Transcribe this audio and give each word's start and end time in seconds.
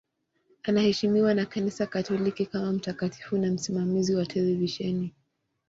Anaheshimiwa 0.63 1.33
na 1.33 1.45
Kanisa 1.45 1.87
Katoliki 1.87 2.45
kama 2.45 2.71
mtakatifu 2.71 3.37
na 3.37 3.51
msimamizi 3.51 4.15
wa 4.15 4.25
televisheni. 4.25 5.13